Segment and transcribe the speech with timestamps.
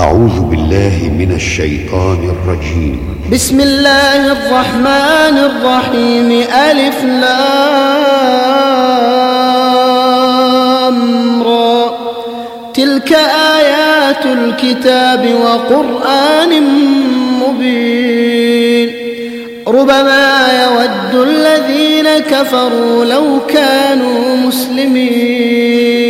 [0.00, 3.00] أعوذ بالله من الشيطان الرجيم.
[3.32, 6.44] بسم الله الرحمن الرحيم.
[6.70, 7.42] ألف لام
[11.42, 11.98] را.
[12.74, 13.12] تلك
[13.58, 16.62] آيات الكتاب وقرآن
[17.42, 18.88] مبين.
[19.68, 26.09] ربما يود الذين كفروا لو كانوا مسلمين.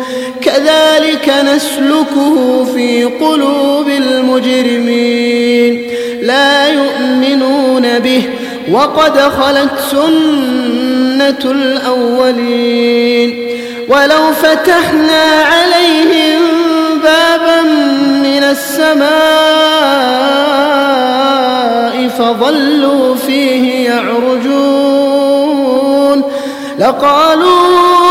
[0.43, 5.87] كذلك نسلكه في قلوب المجرمين.
[6.21, 8.23] لا يؤمنون به
[8.71, 13.47] وقد خلت سنة الأولين.
[13.89, 16.41] ولو فتحنا عليهم
[17.03, 17.61] بابا
[18.23, 19.11] من السماء
[22.17, 25.11] فظلوا فيه يعرجون.
[26.79, 28.10] لقالوا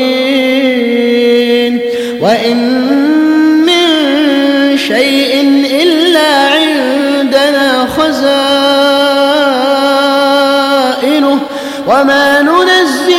[2.20, 2.56] وإن
[3.66, 3.86] من
[4.76, 8.56] شيء إلا عندنا خزائنه
[11.86, 13.15] وما ننزله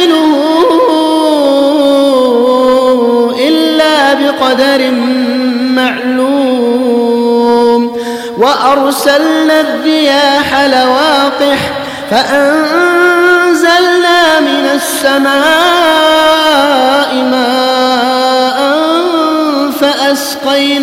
[8.77, 11.59] وأرسلنا الرياح لواقح
[12.11, 13.39] فأنزلنا
[14.39, 15.35] من السماء
[17.31, 18.57] ماء
[19.79, 20.77] فأسقيناكموه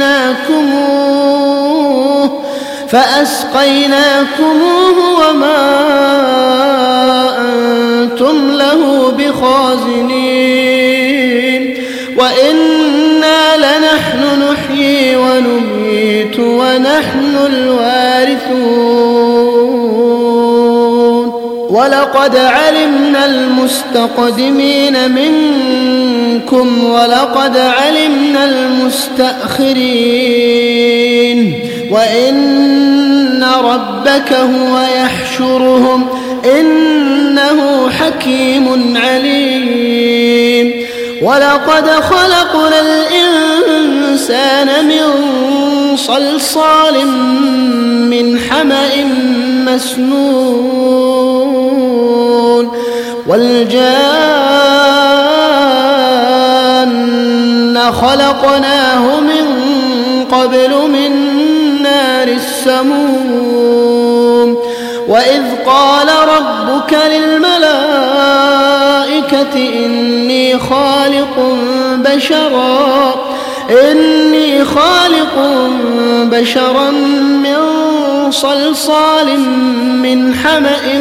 [2.89, 3.79] فأسقيناكموه
[5.21, 5.65] وما
[7.39, 10.14] أنتم له بخازنين
[18.51, 19.85] الوارثون
[21.71, 29.75] ولقد علمنا المستقدمين منكم ولقد علمنا المستأخرين.
[31.91, 36.07] وإن ربك هو يحشرهم
[36.61, 40.85] إنه حكيم عليم.
[41.23, 45.01] ولقد خلقنا الإنسان من
[45.97, 47.07] صلصال
[48.11, 49.05] من حمأ
[49.67, 51.05] مسنون
[53.27, 54.65] والجان
[57.93, 59.47] خلقناه من
[60.31, 61.13] قبل من
[61.83, 63.75] نار السموم
[65.09, 67.95] وإذ قال ربك للملائكة
[69.57, 71.57] إني خالق
[71.97, 73.15] بشرا
[73.71, 75.35] إني خالق
[76.23, 76.91] بشرا
[77.45, 77.57] من
[78.31, 79.39] صلصال
[80.03, 80.99] من حمأ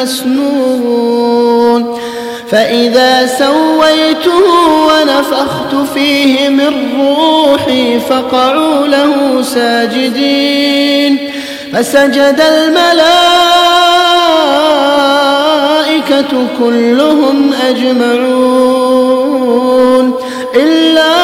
[0.00, 1.98] مسنون.
[2.50, 4.44] فإذا سويته
[4.88, 11.30] ونفخت فيه من روحي فقعوا له ساجدين.
[11.72, 13.12] فسجد الملائكة
[16.58, 18.74] كلهم أجمعون.
[20.54, 21.23] إلا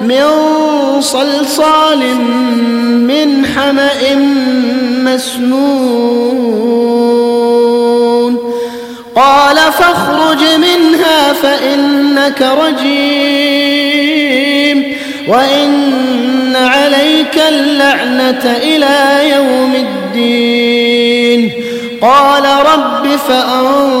[0.00, 0.26] من
[1.00, 1.98] صلصال
[3.06, 4.14] من حمأ
[5.04, 5.80] مسنون.
[9.16, 13.40] قال فاخرج منها فإنك رجيم.
[15.28, 21.52] وإن عليك اللعنة إلى يوم الدين.
[22.02, 24.00] قال رب فأنظرني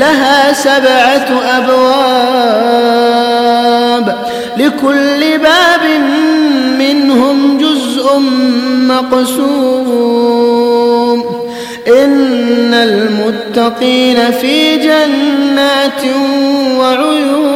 [0.00, 2.06] لها سبعة أبواب
[4.56, 5.84] لكل باب
[6.78, 8.18] منهم جزء
[8.88, 9.90] مقسوم.
[11.88, 16.02] إن المتقين في جنات
[16.78, 17.50] وعيون.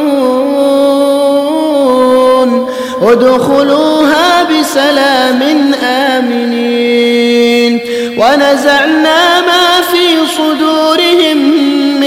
[3.01, 5.41] ادخلوها بسلام
[5.83, 7.79] آمنين.
[8.17, 10.05] ونزعنا ما في
[10.37, 11.54] صدورهم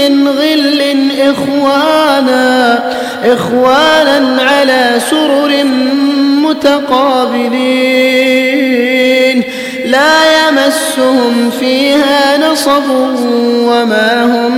[0.09, 0.81] من غل
[1.21, 2.79] إخوانا
[3.23, 5.63] إخوانا على سرر
[6.43, 7.59] متقابلين.
[9.85, 12.89] لا يمسهم فيها نصب
[13.65, 14.51] وما هم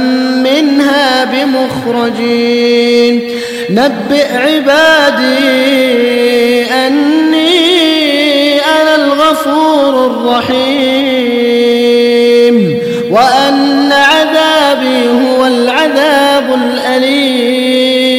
[0.44, 3.14] منها بمخرجين.
[3.69, 5.42] نبئ عبادي
[6.71, 7.52] أني
[8.59, 11.20] أنا الغفور الرحيم.
[15.07, 18.11] هو العذاب الأليم.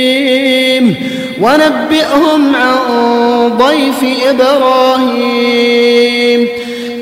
[1.41, 2.77] ونبئهم عن
[3.59, 6.49] ضيف إبراهيم.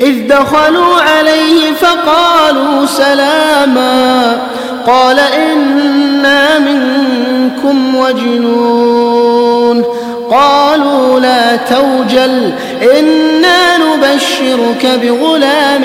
[0.02, 4.38] إذ دخلوا عليه فقالوا سلاما.
[4.86, 9.84] قال إنا منكم وجنون.
[10.30, 12.52] قالوا لا توجل
[12.98, 15.84] إنا نبشرك بغلام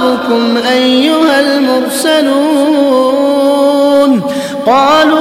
[0.00, 2.40] ربكم أيها المرسلون
[4.66, 5.20] قالوا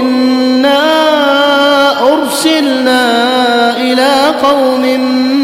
[0.00, 0.82] إنا
[2.12, 3.06] أرسلنا
[3.76, 4.12] إلى
[4.42, 4.82] قوم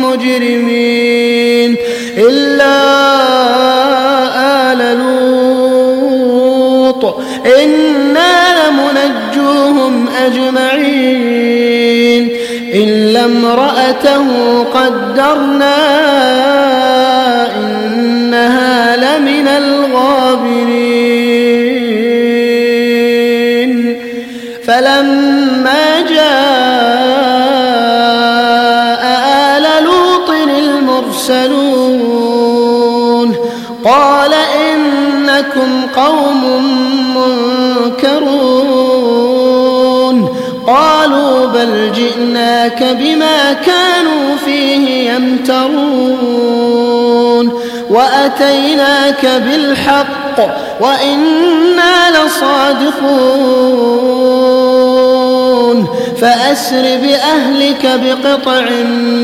[0.04, 1.76] مجرمين
[2.18, 2.82] إلا
[4.72, 7.04] آل لوط
[7.46, 11.62] إنا لمنجوهم أجمعين
[12.74, 14.26] إلا امرأته
[14.74, 16.01] قدرنا
[31.32, 33.36] المرسلون.
[33.84, 34.34] قال
[34.74, 36.42] إنكم قوم
[37.96, 39.22] منكرون.
[40.66, 46.52] قالوا بل جئناك بما كانوا فيه يمترون.
[47.90, 50.40] وأتيناك بالحق
[50.80, 53.62] وإنا لصادقون.
[56.22, 58.60] فأسر بأهلك بقطع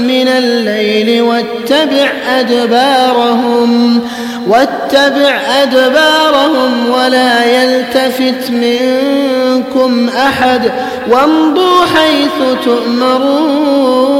[0.06, 4.00] من الليل واتبع أدبارهم
[4.48, 10.72] واتبع أدبارهم ولا يلتفت منكم أحد
[11.10, 14.18] وامضوا حيث تؤمرون.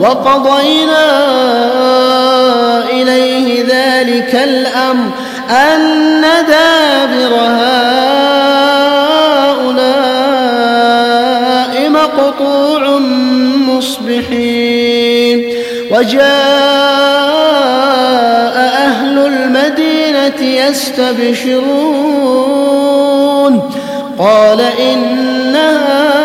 [0.00, 1.06] وقضينا
[2.90, 5.10] إليه ذلك الأمر
[5.50, 8.09] أن دابر هؤلاء
[13.80, 15.38] مصبحين
[15.90, 16.26] وجاء
[18.86, 21.60] أهل المدينة يستبشرون.
[24.18, 26.16] قال إن هؤلاء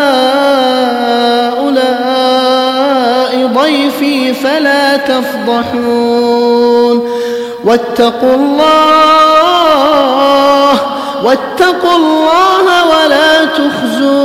[3.54, 6.36] ضيفي فلا تفضحون.
[7.66, 9.46] واتقوا الله
[11.24, 14.25] واتقوا الله ولا تخزون.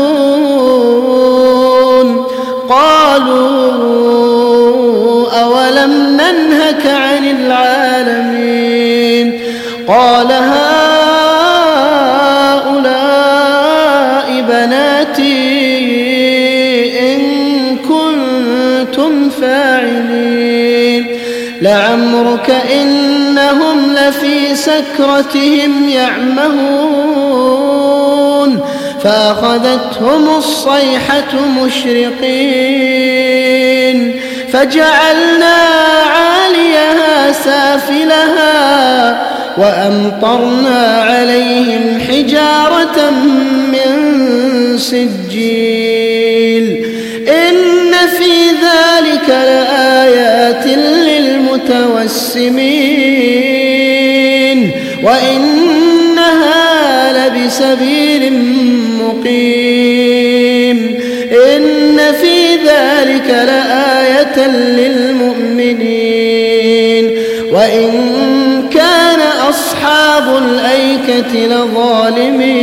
[9.91, 10.71] قال هؤلاء
[14.49, 15.41] بناتي
[17.15, 17.21] إن
[17.77, 21.07] كنتم فاعلين
[21.63, 27.41] لعمرك إنهم لفي سكرتهم يعمهون
[29.05, 33.01] فأخذتهم الصيحة مشرقين
[34.53, 35.57] فجعلنا
[36.07, 43.11] عاليها سافلها وأمطرنا عليهم حجارة
[43.73, 43.89] من
[44.79, 46.67] سجيل.
[47.29, 51.91] إن في ذلك لآيات للمتوسمين.
[55.05, 56.59] وإنها
[57.13, 58.10] لبسبيل
[70.61, 72.61] الأيكة لظالمين.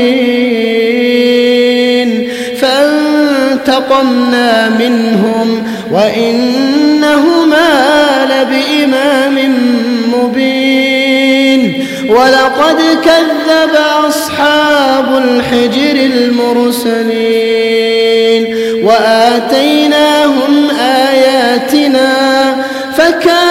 [2.61, 5.47] فانتقمنا منهم
[5.91, 7.69] وإنهما
[8.25, 9.35] لبإمام
[10.13, 11.61] مبين.
[12.09, 13.75] ولقد كذب
[14.07, 17.47] أصحاب الحجر المرسلين.
[18.83, 22.11] وآتيناهم آياتنا
[22.97, 23.46] فكانوا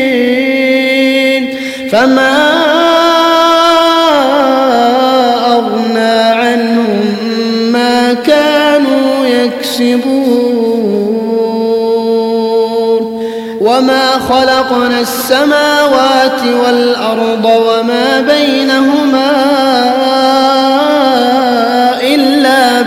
[1.91, 2.51] فما
[5.47, 7.15] أغنى عنهم
[7.71, 10.35] ما كانوا يكسبون.
[13.61, 19.84] وما خلقنا السماوات والأرض وما بينهما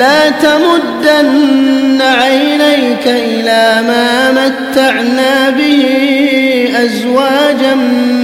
[0.00, 5.84] لا تمدن عينيك إلى ما متعنا به
[6.84, 7.74] أزواجا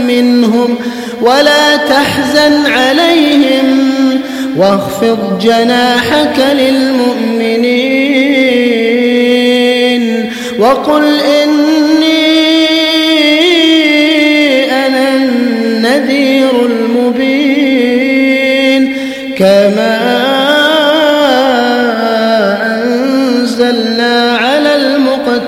[0.08, 0.78] منهم
[1.22, 3.80] ولا تحزن عليهم
[4.56, 7.96] واخفض جناحك للمؤمنين
[10.58, 11.45] وقل إني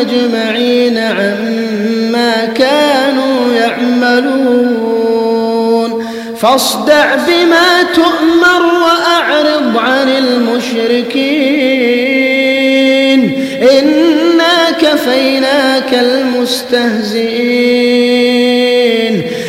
[0.00, 4.96] أجمعين عما كانوا يعملون.
[6.40, 11.26] فاصدع بما تؤمر وأعرض عن المشركين.
[13.62, 16.86] إنا كفيناك المستهزئين.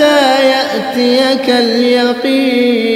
[0.00, 2.86] يأتيك اليقين.